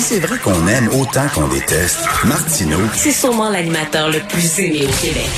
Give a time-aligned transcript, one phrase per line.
[0.00, 4.86] Si c'est vrai qu'on aime autant qu'on déteste, Martineau, C'est sûrement l'animateur le plus aimé
[4.86, 5.28] au Québec.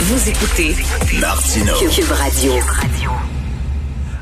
[0.00, 0.76] Vous écoutez
[1.18, 1.72] Martineau.
[1.90, 2.52] Cube Radio.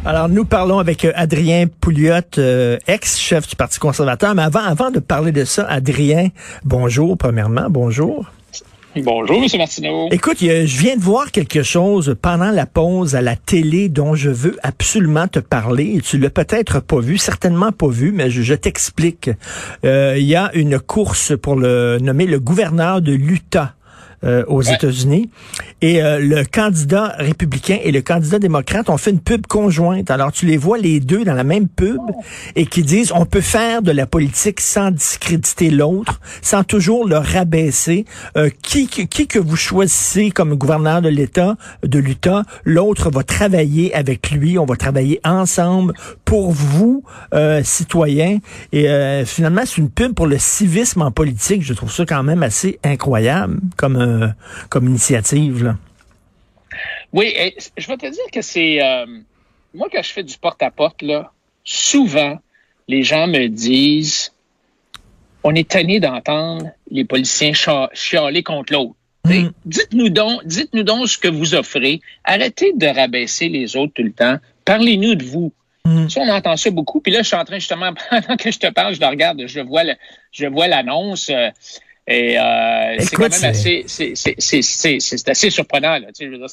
[0.04, 4.36] Alors, nous parlons avec euh, Adrien Pouliot, euh, ex-chef du Parti conservateur.
[4.36, 6.28] Mais avant, avant de parler de ça, Adrien,
[6.64, 8.24] bonjour, premièrement, bonjour.
[9.02, 9.46] Bonjour, M.
[9.58, 10.08] Martineau.
[10.10, 14.30] Écoute, je viens de voir quelque chose pendant la pause à la télé dont je
[14.30, 16.00] veux absolument te parler.
[16.02, 19.30] Tu l'as peut-être pas vu, certainement pas vu, mais je, je t'explique.
[19.84, 23.75] Euh, Il y a une course pour le nommer le gouverneur de l'Utah.
[24.24, 24.74] Euh, aux Ouais.
[24.74, 25.30] États-Unis.
[25.82, 30.10] Et euh, le candidat républicain et le candidat démocrate ont fait une pub conjointe.
[30.10, 32.00] Alors tu les vois les deux dans la même pub
[32.54, 37.18] et qui disent on peut faire de la politique sans discréditer l'autre, sans toujours le
[37.18, 38.04] rabaisser.
[38.36, 43.94] Euh, qui, qui que vous choisissez comme gouverneur de l'État de l'Utah, l'autre va travailler
[43.94, 44.58] avec lui.
[44.58, 45.92] On va travailler ensemble
[46.24, 47.02] pour vous,
[47.34, 48.38] euh, citoyens.
[48.72, 51.62] Et euh, finalement, c'est une pub pour le civisme en politique.
[51.62, 54.28] Je trouve ça quand même assez incroyable comme euh,
[54.68, 55.64] comme initiative.
[55.64, 55.76] Là.
[57.12, 58.82] Oui, et je vais te dire que c'est...
[58.82, 59.06] euh,
[59.74, 61.32] moi, quand je fais du porte-à-porte, là,
[61.64, 62.38] souvent,
[62.88, 64.32] les gens me disent
[65.42, 68.94] on est tanné d'entendre les policiers chia- chialer contre l'autre.
[69.24, 69.48] Mm.
[69.64, 72.00] Dites-nous donc, dites-nous donc ce que vous offrez.
[72.24, 74.38] Arrêtez de rabaisser les autres tout le temps.
[74.64, 75.52] Parlez-nous de vous.
[75.84, 76.08] Mm.
[76.08, 77.00] Ça, on entend ça beaucoup.
[77.00, 79.42] Puis là, je suis en train justement, pendant que je te parle, je le regarde,
[79.46, 79.94] je vois le-
[80.32, 81.28] je vois l'annonce.
[81.30, 81.50] euh,
[82.08, 85.98] et euh, c'est quand même assez, c'est, c'est, c'est, c'est, c'est assez surprenant.
[85.98, 86.06] Là.
[86.08, 86.46] Tu sais, je veux dire,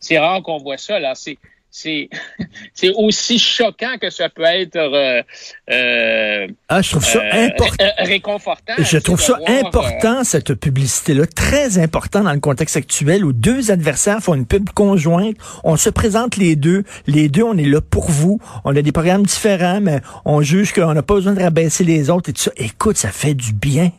[0.00, 0.98] c'est rare qu'on voit ça.
[0.98, 1.36] Là, c'est,
[1.70, 2.08] c'est,
[2.74, 5.22] c'est aussi choquant que ça peut être euh,
[5.70, 7.84] euh, Ah, je trouve ça euh, important.
[7.84, 8.74] euh, réconfortant.
[8.78, 13.32] Je trouve ça voir, euh, important, cette publicité-là, très important dans le contexte actuel où
[13.34, 15.36] deux adversaires font une pub conjointe.
[15.64, 16.84] On se présente les deux.
[17.06, 18.38] Les deux, on est là pour vous.
[18.64, 22.08] On a des programmes différents, mais on juge qu'on n'a pas besoin de rabaisser les
[22.08, 22.52] autres et tout ça.
[22.56, 23.90] Écoute, ça fait du bien,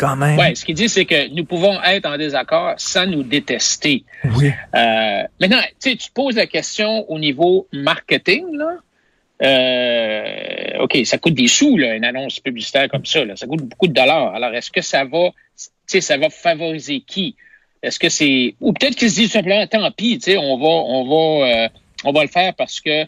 [0.00, 0.38] quand même.
[0.38, 4.04] Ouais, ce qu'il dit, c'est que nous pouvons être en désaccord sans nous détester.
[4.36, 4.50] Oui.
[4.74, 8.76] Euh, maintenant, tu poses la question au niveau marketing, là.
[9.42, 13.24] Euh, OK, ça coûte des sous, là, une annonce publicitaire comme ça.
[13.24, 13.36] Là.
[13.36, 14.34] Ça coûte beaucoup de dollars.
[14.34, 17.36] Alors, est-ce que ça va, tu sais, ça va favoriser qui?
[17.82, 18.54] Est-ce que c'est.
[18.60, 21.68] Ou peut-être qu'ils se disent simplement, tant pis, tu sais, on va, on va, euh,
[22.04, 23.04] on va le faire parce que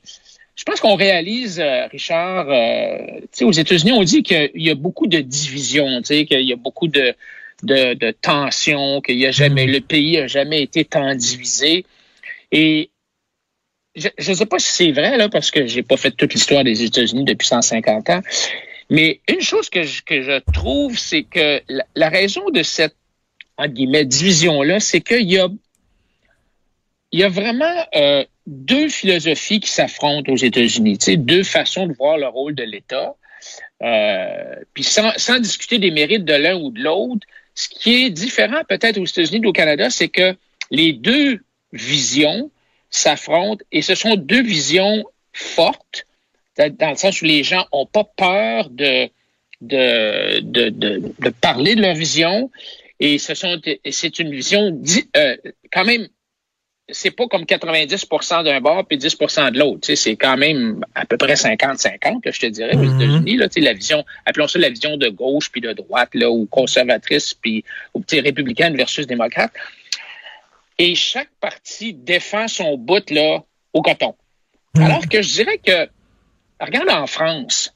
[0.55, 4.71] je pense qu'on réalise, euh, Richard, euh, tu sais, aux États-Unis, on dit qu'il y
[4.71, 7.15] a beaucoup de divisions, tu sais, qu'il y a beaucoup de,
[7.63, 11.87] de, de tensions, qu'il y a jamais, le pays a jamais été tant divisé.
[12.51, 12.91] Et
[13.95, 16.65] je ne sais pas si c'est vrai, là, parce que j'ai pas fait toute l'histoire
[16.65, 18.23] des États-Unis depuis 150 ans.
[18.91, 22.97] Mais une chose que je, que je trouve, c'est que la, la raison de cette,
[23.57, 25.49] entre guillemets, division-là, c'est qu'il y a,
[27.11, 32.19] il y a vraiment euh, deux philosophies qui s'affrontent aux États-Unis, deux façons de voir
[32.19, 33.15] le rôle de l'État.
[33.83, 38.11] Euh, puis sans, sans discuter des mérites de l'un ou de l'autre, ce qui est
[38.11, 40.37] différent peut-être aux États-Unis au Canada, c'est que
[40.71, 41.41] les deux
[41.73, 42.51] visions
[42.91, 46.07] s'affrontent et ce sont deux visions fortes,
[46.57, 49.09] dans le sens où les gens n'ont pas peur de,
[49.63, 52.51] de, de, de, parler de leur vision
[53.01, 54.81] et c'est une vision
[55.17, 55.37] euh,
[55.73, 56.09] quand même
[56.93, 59.95] c'est pas comme 90% d'un bord puis 10% de l'autre.
[59.95, 63.01] C'est quand même à peu près 50-50, je te dirais, aux Mhm.
[63.01, 63.37] États-Unis.
[63.37, 67.35] Là, la vision, appelons ça la vision de gauche puis de droite, là, ou conservatrice
[67.35, 67.65] puis
[67.95, 69.53] ou républicaine versus démocrate.
[70.79, 73.43] Et chaque parti défend son bout là
[73.73, 74.15] au coton.
[74.75, 74.83] Mhm.
[74.83, 75.89] Alors que je dirais que,
[76.61, 77.75] regarde en France.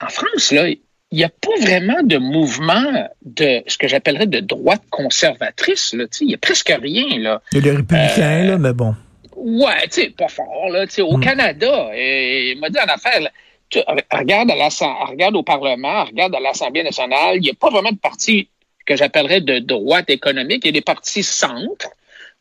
[0.00, 0.68] En France, là,
[1.10, 5.94] il n'y a pas vraiment de mouvement de ce que j'appellerais de droite conservatrice.
[5.94, 7.18] Là, tu sais, il n'y a presque rien.
[7.18, 7.40] Là.
[7.52, 8.94] Il y a les républicains, Euh, là, mais bon.
[9.36, 10.86] Ouais, tu sais, pas fort, là.
[10.86, 11.20] Tu sais, au Mm.
[11.24, 13.30] Canada, et, il m'a dit en affaire, là,
[13.70, 13.78] tu-
[14.12, 17.92] regarde, à l'Assemblée- regarde au Parlement, regarde à l'Assemblée nationale, il n'y a pas vraiment
[17.92, 18.48] de parti
[18.86, 20.62] que j'appellerais de droite économique.
[20.64, 21.88] Il y a des partis centre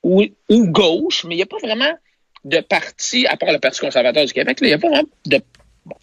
[0.03, 1.91] ou, ou gauche, mais il n'y a pas vraiment
[2.45, 5.07] de parti, à part le Parti conservateur du Québec, là, il n'y a pas vraiment
[5.25, 5.39] de.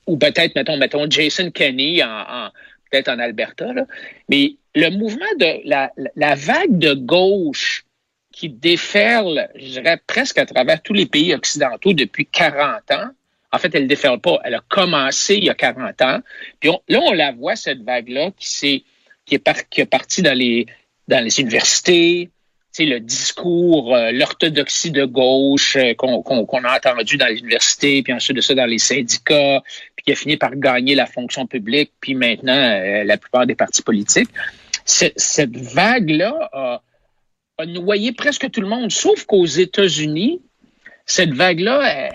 [0.06, 2.50] Ou peut-être, mettons, mettons, Jason Kenney en, en-
[2.90, 3.86] peut-être en Alberta, là.
[4.28, 7.84] Mais le mouvement de la, la- vague de gauche
[8.32, 13.10] qui déferle, je dirais, presque à travers tous les pays occidentaux depuis 40 ans.
[13.52, 14.40] En fait, elle ne déferle pas.
[14.44, 16.18] Elle a commencé il y a 40 ans.
[16.58, 18.84] Puis là, on la voit, cette vague-là, qui,
[19.24, 20.66] qui, est par- qui est partie dans les,
[21.06, 22.30] dans les universités,
[22.78, 28.36] le discours, euh, l'orthodoxie de gauche euh, qu'on a entendu dans les universités, puis ensuite
[28.36, 29.62] de ça dans les syndicats,
[29.94, 33.54] puis qui a fini par gagner la fonction publique, puis maintenant euh, la plupart des
[33.54, 34.30] partis politiques.
[34.84, 36.82] Cette vague-là a,
[37.58, 40.42] a noyé presque tout le monde, sauf qu'aux États-Unis,
[41.06, 42.10] cette vague-là,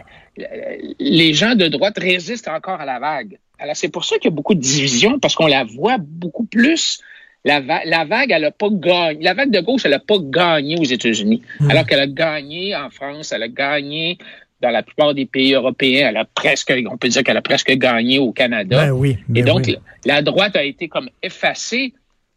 [0.99, 3.39] les gens de droite résistent encore à la vague.
[3.57, 6.45] Alors, c'est pour ça qu'il y a beaucoup de divisions, parce qu'on la voit beaucoup
[6.45, 7.01] plus.
[7.45, 9.23] La, la vague, elle a pas gagné.
[9.23, 11.41] La vague de gauche, elle n'a pas gagné aux États-Unis.
[11.59, 11.71] Hmm.
[11.71, 14.17] Alors qu'elle a gagné en France, elle a gagné
[14.61, 16.09] dans la plupart des pays européens.
[16.09, 18.85] Elle a presque, on peut dire qu'elle a presque gagné au Canada.
[18.85, 19.71] Ben oui, ben Et donc,
[20.05, 21.93] la droite a été comme effacée.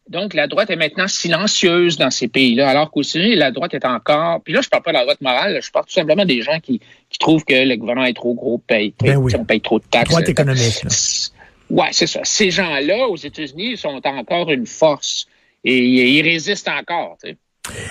[0.08, 3.84] Donc, la droite est maintenant silencieuse dans ces pays-là, alors qu'au États-Unis, la droite est
[3.84, 4.40] encore.
[4.42, 6.58] Puis là, je parle pas de la droite morale, je parle tout simplement des gens
[6.60, 9.32] qui, qui trouvent que le gouvernement est trop gros, paye, ben oui.
[9.38, 10.10] on paye trop de taxes.
[10.10, 10.82] Droite économique.
[11.72, 12.20] Ouais, c'est ça.
[12.22, 15.26] Ces gens-là, aux États-Unis, sont encore une force
[15.64, 17.16] et ils résistent encore.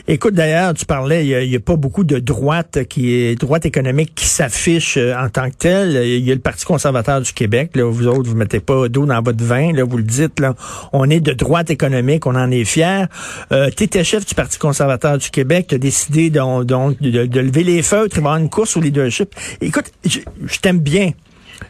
[0.08, 4.14] Écoute, d'ailleurs, tu parlais, il n'y a, pas beaucoup de droite qui est droite économique
[4.14, 6.06] qui s'affiche euh, en tant que telle.
[6.06, 7.72] Il y a le Parti conservateur du Québec.
[7.76, 9.72] Là, vous autres, vous mettez pas d'eau dans votre vin.
[9.72, 10.40] Là, vous le dites.
[10.40, 10.54] Là,
[10.94, 13.08] on est de droite économique, on en est fier.
[13.52, 15.68] Euh, tu étais chef du Parti conservateur du Québec.
[15.70, 19.34] Tu as décidé donc, de, lever les feutres et avoir une course au leadership.
[19.62, 21.14] Écoute, je t'aime bien.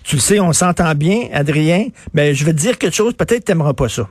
[0.03, 1.87] Tu le sais, on s'entend bien, Adrien.
[2.13, 3.13] Mais je vais te dire quelque chose.
[3.13, 4.07] Peut-être tu n'aimeras pas ça.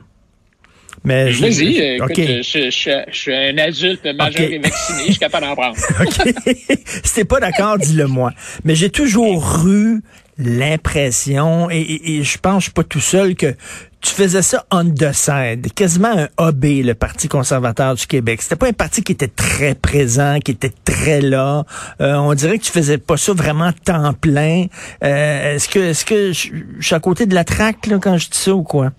[1.03, 5.47] Mais je, Vas-y, écoute, je, je, suis un adulte majeur et vacciné, je suis capable
[5.47, 5.75] d'en prendre.
[6.01, 6.33] OK.
[7.03, 8.31] si t'es pas d'accord, dis-le-moi.
[8.65, 10.01] Mais j'ai toujours eu
[10.43, 13.55] l'impression, et, je pense je suis pas tout seul, que
[14.01, 18.41] tu faisais ça on the side, quasiment un OB, le Parti conservateur du Québec.
[18.41, 21.65] C'était pas un parti qui était très présent, qui était très là.
[22.01, 24.65] Euh, on dirait que tu faisais pas ça vraiment temps plein.
[25.03, 26.49] Euh, est-ce que est-ce que je,
[26.79, 28.91] je suis à côté de la traque là, quand je dis ça ou quoi?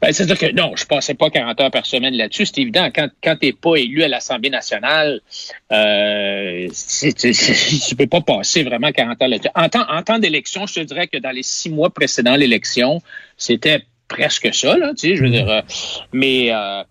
[0.00, 2.46] Ben, c'est-à-dire que non, je passais pas 40 heures par semaine là-dessus.
[2.46, 5.20] C'est évident, quand, quand tu n'es pas élu à l'Assemblée nationale,
[5.72, 9.50] euh, tu peux pas passer vraiment 40 heures là-dessus.
[9.54, 13.00] En temps, en temps d'élection, je te dirais que dans les six mois précédant l'élection,
[13.36, 15.48] c'était presque ça, là, tu sais, je veux dire.
[15.48, 15.62] Euh,
[16.12, 16.82] mais euh,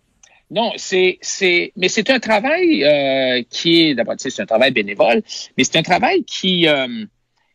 [0.49, 5.21] non, c'est, c'est, mais c'est un travail euh, qui est, d'abord, c'est un travail bénévole,
[5.57, 7.05] mais c'est un travail qui, euh,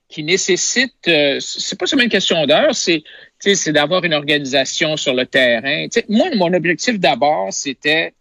[0.08, 3.02] qui nécessite, euh, c'est pas seulement une question d'heure, c'est
[3.42, 5.86] c'est d'avoir une organisation sur le terrain.
[6.08, 8.14] moi, mon objectif d'abord, c'était,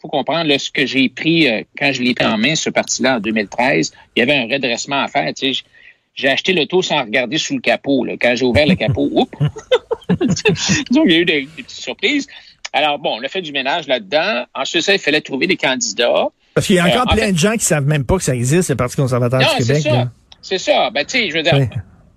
[0.00, 3.16] faut comprendre ce que j'ai pris euh, quand je l'ai pris en main, ce parti-là,
[3.16, 3.92] en 2013.
[4.14, 5.32] Il y avait un redressement à faire.
[6.14, 8.04] J'ai acheté l'auto sans regarder sous le capot.
[8.04, 8.14] Là.
[8.20, 9.30] Quand j'ai ouvert le capot, oups!
[10.90, 12.28] Donc, il y a eu des, petites surprises.
[12.72, 14.44] Alors, bon, on a fait du ménage là-dedans.
[14.54, 16.28] Ensuite, ça, il fallait trouver des candidats.
[16.54, 18.34] Parce qu'il y a encore euh, plein de gens qui savent même pas que ça
[18.34, 19.82] existe, le Parti conservateur du Québec.
[19.82, 20.10] C'est ça.
[20.40, 20.90] C'est ça.
[20.90, 21.68] Ben, tu sais, je veux dire,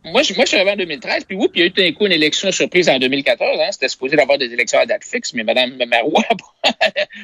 [0.03, 1.69] moi, je, moi, je suis arrivé en 2013, puis oui, puis il y a eu
[1.69, 3.59] d'un coup une élection surprise en 2014.
[3.59, 6.24] Hein, C'était supposé d'avoir des élections à date fixe, mais Mme Marois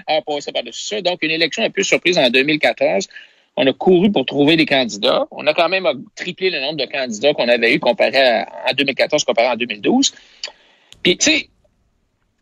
[0.07, 1.01] a passé par-dessus ça.
[1.01, 3.07] Donc, une élection un peu surprise en 2014.
[3.55, 5.25] On a couru pour trouver des candidats.
[5.31, 8.73] On a quand même triplé le nombre de candidats qu'on avait eu comparé à, en
[8.73, 10.13] 2014 comparé en 2012.
[11.01, 11.49] Puis, tu sais,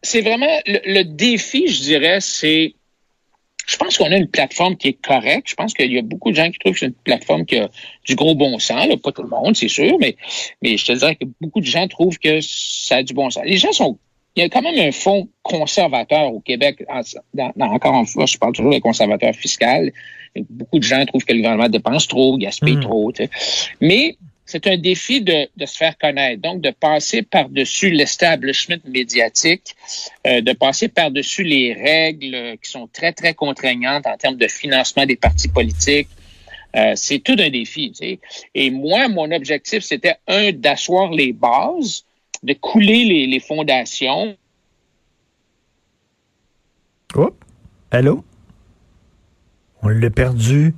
[0.01, 2.75] c'est vraiment le défi, je dirais, c'est
[3.65, 5.49] je pense qu'on a une plateforme qui est correcte.
[5.49, 7.57] Je pense qu'il y a beaucoup de gens qui trouvent que c'est une plateforme qui
[7.57, 7.69] a
[8.05, 8.87] du gros bon sens.
[9.03, 10.15] Pas tout le monde, c'est sûr, mais,
[10.61, 13.43] mais je te dirais que beaucoup de gens trouvent que ça a du bon sens.
[13.45, 13.97] Les gens sont
[14.35, 16.83] il y a quand même un fonds conservateur au Québec.
[17.59, 19.89] encore une fois, je parle toujours des conservateurs fiscaux.
[20.49, 22.81] Beaucoup de gens trouvent que le gouvernement dépense trop, gaspille hmm.
[22.81, 23.13] trop.
[23.79, 29.75] Mais c'est un défi de, se faire connaître, donc de passer par-dessus l'establishment médiatique,
[30.27, 35.05] euh, de passer par-dessus les règles qui sont très, très contraignantes en termes de financement
[35.05, 36.09] des partis politiques.
[36.75, 37.91] Euh, c'est tout un défi.
[37.91, 38.19] Tu sais.
[38.53, 42.05] Et moi, mon objectif, c'était un, d'asseoir les bases,
[42.43, 44.37] de couler les, les fondations.
[47.15, 47.33] Oh,
[47.91, 48.23] allô?
[49.81, 50.75] On l'a perdu.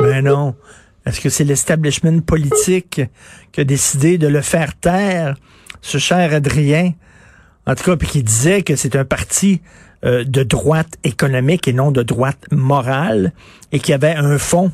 [0.00, 0.54] Mais non.
[1.06, 3.00] Est-ce que c'est l'establishment politique
[3.52, 5.36] qui a décidé de le faire taire,
[5.80, 6.92] ce cher Adrien?
[7.66, 9.62] En tout cas, puis qui disait que c'est un parti
[10.04, 13.32] euh, de droite économique et non de droite morale,
[13.72, 14.72] et qui avait un fond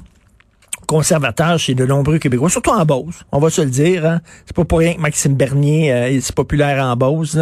[1.58, 4.04] chez de nombreux Québécois, surtout en Beauce, on va se le dire.
[4.04, 4.20] Hein.
[4.46, 7.38] C'est pas pour rien que Maxime Bernier euh, est populaire en Beauce.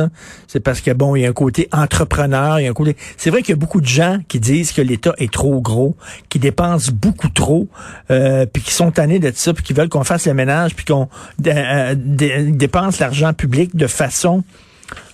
[0.47, 2.97] C'est parce que bon, il y a un côté entrepreneur, il y a un côté.
[3.17, 5.97] C'est vrai qu'il y a beaucoup de gens qui disent que l'État est trop gros,
[6.29, 7.69] qui dépensent beaucoup trop,
[8.11, 10.85] euh, puis qui sont tannés de ça, puis qui veulent qu'on fasse le ménage, puis
[10.85, 11.09] qu'on
[11.47, 14.45] euh, dépense l'argent public de façon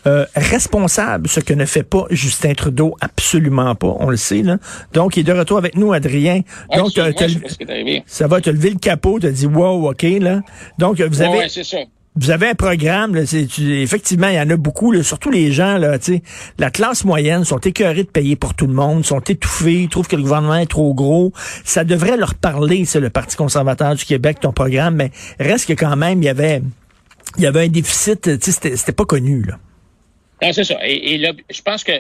[0.07, 4.43] euh, responsable, ce que ne fait pas Justin Trudeau, absolument pas, on le sait.
[4.43, 4.59] Là.
[4.93, 6.43] Donc, il est de retour avec nous, Adrien.
[6.77, 6.93] Donc,
[8.07, 10.43] ça va te lever le capot, te dit wow, ok là.
[10.79, 11.49] Donc, vous avez.
[12.19, 15.77] Vous avez un programme, là, effectivement, il y en a beaucoup, là, surtout les gens,
[15.77, 15.99] là,
[16.59, 20.09] la classe moyenne sont écœurés de payer pour tout le monde, sont étouffés, ils trouvent
[20.09, 21.35] que le gouvernement est trop gros.
[21.63, 25.75] Ça devrait leur parler, c'est le Parti conservateur du Québec, ton programme, mais reste que
[25.75, 26.63] quand même, il y avait,
[27.37, 29.43] il y avait un déficit, c'était pas connu.
[29.43, 29.59] Là.
[30.43, 30.79] Non, c'est ça.
[30.83, 31.93] Et, là, je pense que,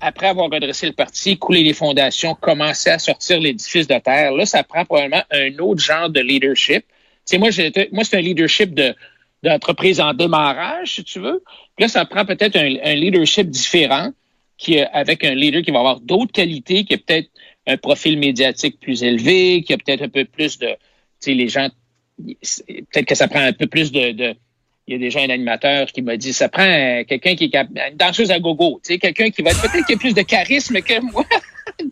[0.00, 4.44] après avoir redressé le parti, couler les fondations, commencer à sortir l'édifice de terre, là,
[4.46, 6.84] ça prend probablement un autre genre de leadership.
[7.24, 7.48] sais, moi,
[7.92, 8.94] moi c'est un leadership de
[9.42, 11.42] d'entreprise en démarrage, si tu veux.
[11.76, 14.10] Puis là, ça prend peut-être un, leadership différent,
[14.58, 17.28] qui avec un leader qui va avoir d'autres qualités, qui a peut-être
[17.66, 20.74] un profil médiatique plus élevé, qui a peut-être un peu plus de, tu
[21.20, 21.68] sais, les gens,
[22.18, 24.36] peut-être que ça prend un peu plus de, de
[24.86, 27.96] il y a déjà un animateur qui m'a dit ça prend quelqu'un qui est une
[27.96, 31.00] danseuse à gogo, tu sais, quelqu'un qui va peut-être qui a plus de charisme que
[31.00, 31.24] moi.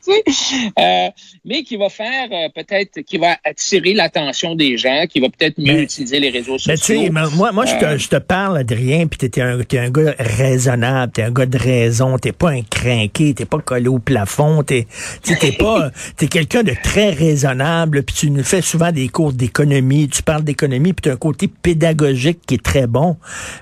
[0.08, 1.08] Euh,
[1.44, 5.58] mais qui va faire euh, peut-être, qui va attirer l'attention des gens, qui va peut-être
[5.58, 7.02] mieux utiliser les réseaux sociaux.
[7.02, 9.90] Mais moi, moi je, te, euh, je te parle, Adrien, puis t'es un, es un
[9.90, 13.98] gars raisonnable, t'es un gars de raison, t'es pas un crinqué, t'es pas collé au
[13.98, 14.86] plafond, t'es
[15.22, 20.08] t'es pas, t'es quelqu'un de très raisonnable, puis tu nous fais souvent des cours d'économie,
[20.08, 23.16] tu parles d'économie, puis tu as un côté pédagogique qui est très bon.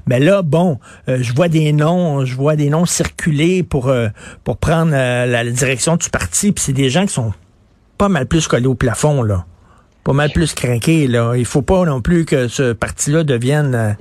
[0.07, 3.93] Mais là, bon, euh, je vois des noms, je vois des noms circuler pour
[4.45, 7.33] pour prendre la, direction du parti, puis c'est des gens qui sont
[7.99, 9.47] pas mal plus collés au plafond, là.
[10.05, 11.35] Pas mal plus craqués, là.
[11.37, 13.93] Il faut pas non plus que ce parti-là devienne euh,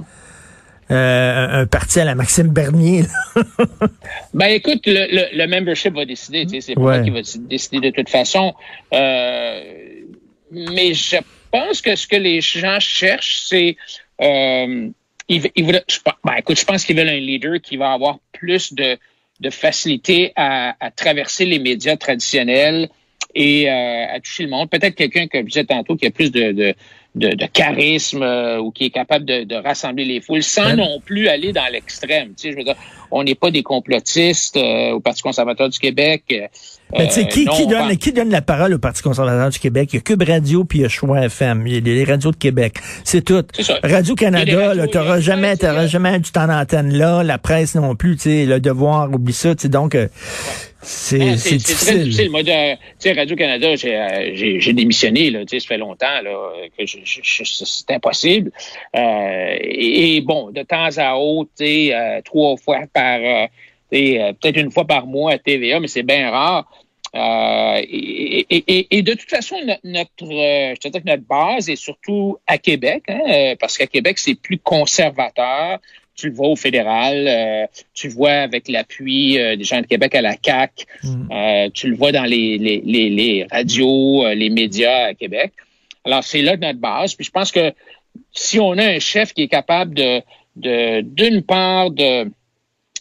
[0.90, 3.04] euh, un parti à la Maxime Bernier.
[4.34, 6.48] ben écoute, le, membership va décider.
[6.60, 8.56] C'est pas moi qui va décider de toute façon.
[8.94, 9.62] Euh,
[10.52, 11.18] mais je
[11.52, 13.78] pense que ce que les gens cherchent, c'est
[15.32, 15.42] ils,
[16.24, 18.98] ben, écoute, je pense qu'ils veulent un leader qui va avoir plus de
[19.42, 22.90] de facilité à, traverser les médias traditionnels
[23.36, 24.70] et euh, à toucher le monde.
[24.70, 26.76] Peut-être quelqu'un, comme je disais tantôt, qui a plus de, de,
[27.16, 31.28] de, charisme euh, ou qui est capable de, de, rassembler les foules sans non plus
[31.28, 32.30] aller dans l'extrême.
[32.30, 32.76] Tu sais, je veux dire,
[33.10, 36.24] on n'est pas des complotistes euh, au Parti conservateur du Québec.
[36.98, 39.90] Mais tu sais, qui, qui, donne, qui donne la parole au Parti conservateur du Québec?
[39.94, 41.68] Il y a Cube Radio puis il y a Choix FM.
[41.68, 42.76] Il y a les radios de Québec.
[43.04, 43.44] C'est tout.
[43.84, 47.24] Radio-Canada, tu n'auras jamais, t'auras jamais du temps d'antenne là.
[47.24, 49.56] La presse non plus, tu sais, le devoir, oublie ça.
[49.56, 49.96] Tu sais, donc,
[50.82, 52.30] c'est très difficile.
[52.32, 52.42] Moi,
[53.06, 58.52] Radio-Canada, euh, j'ai démissionné, là, tu sais, ça fait longtemps là, que c'est impossible.
[58.96, 63.48] Euh, et, bon, de temps à autre, euh, trois fois par, euh,
[63.92, 66.66] peut-être une fois par mois à TVA, mais c'est bien rare.
[67.14, 72.38] Et, et, et, de toute façon, notre, je te dire que notre base est surtout
[72.48, 75.80] à Québec, hein, parce qu'à Québec, c'est plus conservateur
[76.22, 79.88] tu le vois au fédéral, euh, tu le vois avec l'appui euh, des gens de
[79.88, 81.32] Québec à la CAC, mm.
[81.32, 85.52] euh, tu le vois dans les, les, les, radios, les médias à Québec.
[86.06, 87.16] Alors, c'est là notre base.
[87.16, 87.74] Puis je pense que
[88.34, 90.22] si on a un chef qui est capable de,
[90.58, 92.30] de d'une part, de,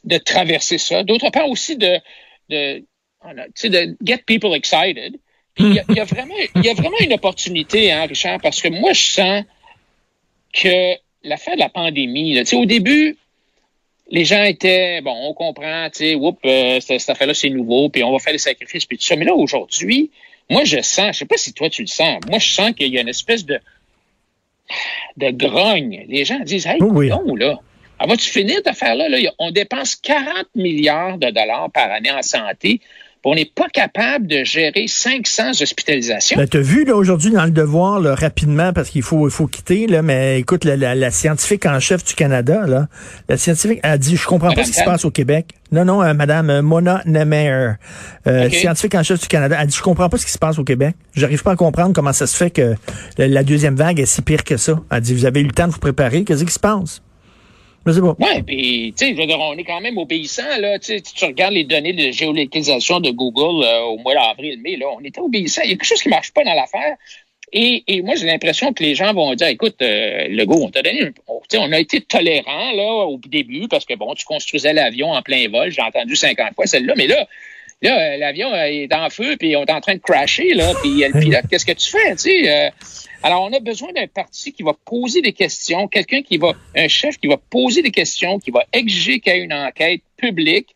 [0.05, 1.99] de traverser ça, d'autre part aussi de,
[2.49, 2.83] de,
[3.65, 5.19] de get people excited.
[5.59, 8.95] il y, a, vraiment, il y a vraiment une opportunité, hein, Richard, parce que moi,
[8.95, 9.45] je sens
[10.55, 13.17] que l'affaire de la pandémie, là, au début,
[14.11, 18.03] les gens étaient, bon, on comprend, tu sais, oups, euh, cette, affaire-là, c'est nouveau, puis
[18.03, 19.17] on va faire des sacrifices, puis tout ça.
[19.17, 20.11] Mais là, aujourd'hui,
[20.49, 22.93] moi, je sens, je sais pas si toi, tu le sens, moi, je sens qu'il
[22.93, 23.61] y a une espèce de,
[25.17, 26.05] de grogne.
[26.09, 27.61] Les gens disent, hey, non, là,
[27.99, 32.23] avant tu finir cette affaire-là, là, on dépense 40 milliards de dollars par année en
[32.23, 32.81] santé
[33.25, 36.37] on n'est pas capable de gérer 500 hospitalisations.
[36.39, 39.31] Ben, tu as vu là aujourd'hui dans le devoir là, rapidement parce qu'il faut il
[39.31, 42.89] faut quitter là mais écoute la, scientifique en chef du Canada là,
[43.29, 45.49] la scientifique a dit je comprends pas ce qui se passe au Québec.
[45.73, 47.75] Non non euh, madame euh, Mona Nemer
[48.27, 50.59] euh, scientifique en chef du Canada a dit je comprends pas ce qui se passe
[50.59, 50.95] au Québec.
[51.15, 52.75] J'arrive pas à comprendre comment ça se fait que
[53.19, 54.81] la deuxième vague est si pire que ça.
[54.91, 57.03] Elle a dit vous avez eu le temps de vous préparer, qu'est-ce qui se passe?
[58.19, 60.79] Oui, puis, tu sais, on est quand même obéissant, là.
[60.79, 65.03] Tu tu regardes les données de géolocalisation de Google euh, au mois d'avril-mai, là, on
[65.03, 65.63] était obéissant.
[65.65, 66.97] Il y a quelque chose qui marche pas dans l'affaire.
[67.53, 70.71] Et, et, moi, j'ai l'impression que les gens vont dire, écoute, euh, le go, on
[70.71, 74.73] t'a donné, on, on a été tolérant là au début parce que bon, tu construisais
[74.73, 75.71] l'avion en plein vol.
[75.71, 77.27] J'ai entendu 50 fois celle-là, mais là,
[77.83, 81.01] là, l'avion euh, est en feu puis on est en train de crasher là, puis
[81.01, 82.73] le pilote, qu'est-ce que tu fais, tu sais
[83.23, 86.89] alors, on a besoin d'un parti qui va poser des questions, quelqu'un qui va, un
[86.89, 90.75] chef qui va poser des questions, qui va exiger qu'il y ait une enquête publique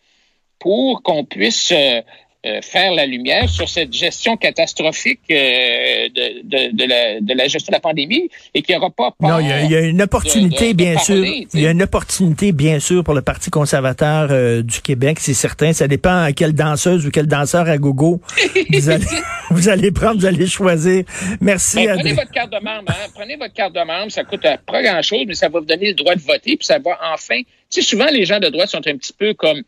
[0.59, 2.03] pour qu'on puisse euh,
[2.47, 7.49] euh, faire la lumière sur cette gestion catastrophique euh, de, de, de, la, de, la,
[7.49, 10.75] gestion de la pandémie et qu'il n'y aura pas Non, il y, a, une opportunité,
[10.75, 11.25] bien sûr.
[11.25, 15.33] il y a une opportunité, bien sûr, pour le Parti conservateur euh, du Québec, c'est
[15.33, 15.73] certain.
[15.73, 18.21] Ça dépend à quelle danseuse ou quel danseur à gogo
[18.71, 19.07] vous allez,
[19.49, 21.05] vous allez prendre, vous allez choisir.
[21.41, 21.87] Merci.
[21.87, 22.91] Ben, prenez votre carte de membre.
[22.91, 23.09] Hein?
[23.15, 24.13] Prenez votre carte de membre.
[24.13, 26.59] Ça coûte pas grand-chose, mais ça va vous donner le droit de voter.
[26.59, 27.41] Puis ça va enfin...
[27.71, 29.63] Tu sais, souvent, les gens de droite sont un petit peu comme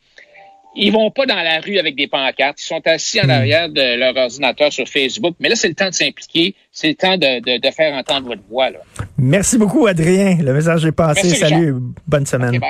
[0.76, 2.60] ils vont pas dans la rue avec des pancartes.
[2.60, 3.30] Ils sont assis en hmm.
[3.30, 5.34] arrière de leur ordinateur sur Facebook.
[5.40, 6.54] Mais là, c'est le temps de s'impliquer.
[6.70, 8.70] C'est le temps de, de, faire entendre votre voix.
[8.70, 8.78] Là.
[9.18, 10.38] Merci beaucoup, Adrien.
[10.40, 11.34] Le message est passé.
[11.34, 11.74] Salut.
[12.06, 12.60] Bonne semaine.